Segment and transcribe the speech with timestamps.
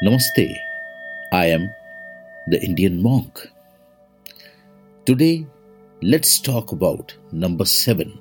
[0.00, 0.56] Namaste.
[1.32, 1.74] I am
[2.46, 3.50] the Indian monk.
[5.04, 5.44] Today,
[6.02, 8.16] let's talk about number seven.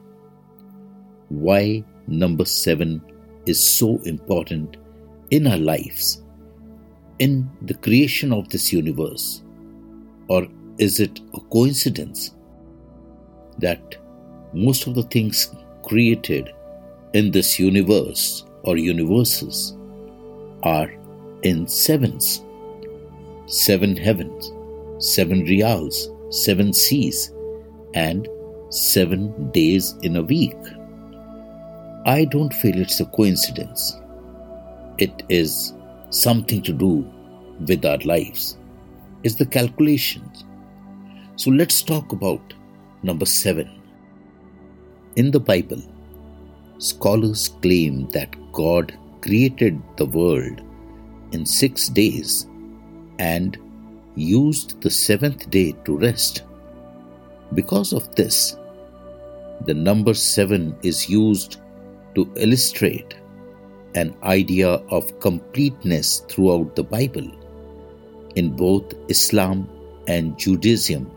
[1.29, 2.99] Why number seven
[3.45, 4.77] is so important
[5.29, 6.23] in our lives,
[7.20, 9.44] in the creation of this universe?
[10.30, 10.48] Or
[10.80, 12.34] is it a coincidence
[13.59, 13.98] that
[14.52, 15.54] most of the things
[15.84, 16.55] created
[17.14, 19.78] in this universe or universes
[20.64, 20.91] are
[21.43, 22.43] in sevens
[23.48, 24.52] seven heavens,
[24.99, 27.34] seven reals, seven seas,
[27.93, 28.27] and
[28.70, 30.57] seven days in a week.
[32.05, 33.95] I don't feel it's a coincidence.
[34.98, 35.73] It is
[36.09, 37.09] something to do
[37.67, 38.57] with our lives.
[39.23, 40.43] It's the calculations.
[41.38, 42.54] So let's talk about
[43.04, 43.81] number seven.
[45.15, 45.81] In the Bible,
[46.79, 50.62] scholars claim that God created the world
[51.31, 52.48] in six days
[53.20, 53.58] and
[54.15, 56.43] used the seventh day to rest.
[57.54, 58.57] Because of this,
[59.66, 61.57] the number seven is used
[62.16, 63.16] to illustrate
[63.96, 67.29] an idea of completeness throughout the Bible.
[68.35, 69.69] In both Islam
[70.07, 71.09] and Judaism,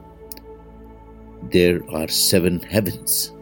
[1.51, 3.33] there are seven heavens.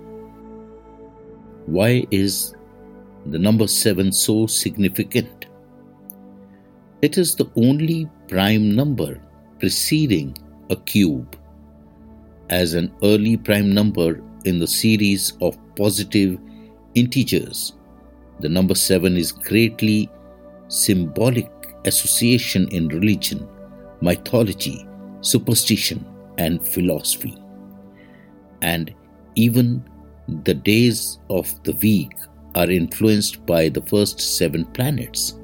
[1.66, 2.54] Why is
[3.26, 5.47] the number seven so significant?
[7.00, 9.20] It is the only prime number
[9.60, 10.36] preceding
[10.68, 11.36] a cube.
[12.50, 16.40] As an early prime number in the series of positive
[16.96, 17.74] integers,
[18.40, 20.10] the number 7 is greatly
[20.66, 21.48] symbolic
[21.84, 23.48] association in religion,
[24.00, 24.84] mythology,
[25.20, 26.04] superstition,
[26.36, 27.36] and philosophy.
[28.60, 28.92] And
[29.36, 29.88] even
[30.42, 32.10] the days of the week
[32.56, 35.37] are influenced by the first seven planets.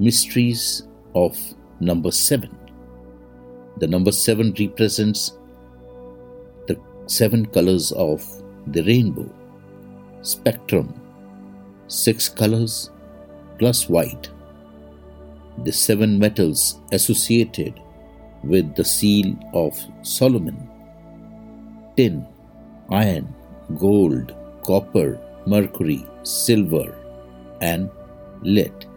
[0.00, 1.36] Mysteries of
[1.80, 2.48] number 7.
[3.78, 5.36] The number 7 represents
[6.68, 8.24] the seven colors of
[8.68, 9.28] the rainbow,
[10.22, 10.94] spectrum,
[11.88, 12.90] six colors
[13.58, 14.30] plus white,
[15.64, 17.80] the seven metals associated
[18.44, 20.68] with the seal of Solomon.
[21.96, 22.24] Tin,
[22.90, 23.34] iron,
[23.76, 26.96] gold, copper, mercury, silver,
[27.60, 27.90] and
[28.42, 28.87] lead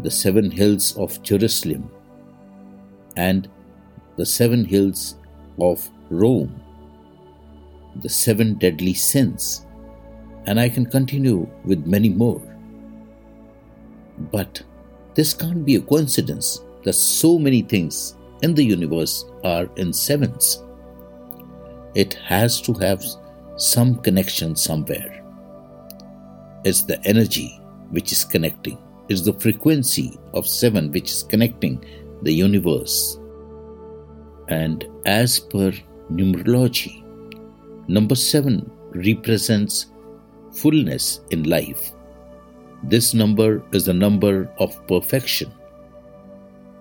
[0.00, 1.90] the seven hills of Jerusalem
[3.16, 3.48] and
[4.16, 5.16] the seven hills
[5.60, 6.60] of Rome,
[7.96, 9.66] the seven deadly sins,
[10.46, 12.40] and I can continue with many more.
[14.32, 14.62] But
[15.14, 20.62] this can't be a coincidence that so many things in the universe are in sevens.
[21.94, 23.04] It has to have
[23.56, 25.24] some connection somewhere.
[26.64, 27.60] It's the energy
[27.90, 31.84] which is connecting is the frequency of 7 which is connecting
[32.22, 33.18] the universe.
[34.48, 35.72] And as per
[36.10, 37.02] numerology,
[37.88, 39.86] number 7 represents
[40.52, 41.92] fullness in life.
[42.82, 45.52] This number is the number of perfection.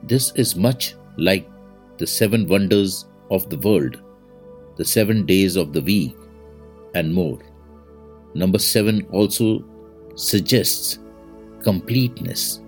[0.03, 1.49] This is much like
[1.97, 4.01] the seven wonders of the world,
[4.75, 6.15] the seven days of the week,
[6.93, 7.39] and more.
[8.35, 9.65] Number 7 also
[10.15, 10.99] suggests
[11.63, 12.61] completeness.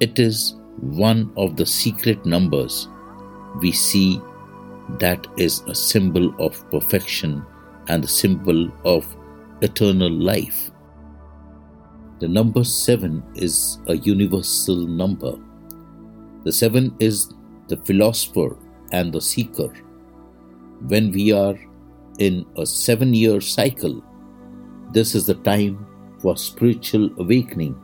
[0.00, 2.88] It is one of the secret numbers
[3.60, 4.20] we see
[4.98, 7.44] that is a symbol of perfection
[7.88, 9.06] and the symbol of
[9.60, 10.70] eternal life.
[12.20, 15.34] The number 7 is a universal number.
[16.44, 17.32] The 7 is
[17.68, 18.56] the philosopher
[18.92, 19.72] and the seeker.
[20.88, 21.58] When we are
[22.18, 24.04] in a seven year cycle,
[24.92, 25.86] this is the time
[26.22, 27.74] for spiritual awakening,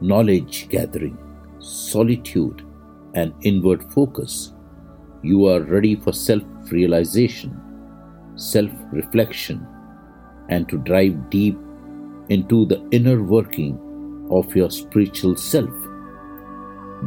[0.00, 1.18] knowledge gathering,
[1.58, 2.62] solitude,
[3.14, 4.52] and inward focus.
[5.22, 7.58] You are ready for self realization,
[8.36, 9.66] self reflection,
[10.50, 11.58] and to drive deep
[12.28, 13.80] into the inner working
[14.30, 15.70] of your spiritual self.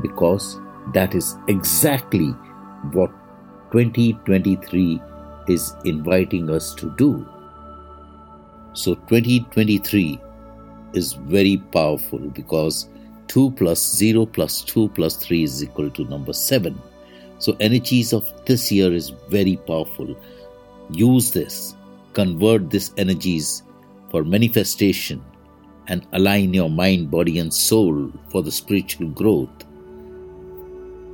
[0.02, 0.60] Because
[0.94, 2.30] that is exactly
[2.94, 3.12] what
[3.72, 5.02] 2023
[5.48, 7.28] is inviting us to do.
[8.78, 10.22] So 2023
[10.94, 12.88] is very powerful because
[13.28, 16.80] 2 plus 0 plus 2 plus 3 is equal to number 7.
[17.40, 20.16] So energies of this year is very powerful.
[20.92, 21.76] Use this,
[22.14, 23.64] convert these energies
[24.12, 25.24] for manifestation
[25.88, 29.66] and align your mind, body and soul for the spiritual growth.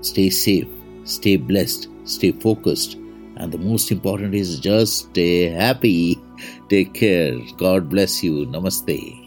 [0.01, 0.67] Stay safe,
[1.05, 2.95] stay blessed, stay focused
[3.37, 6.21] and the most important is just stay happy.
[6.69, 7.39] Take care.
[7.57, 8.45] God bless you.
[8.47, 9.22] Namaste.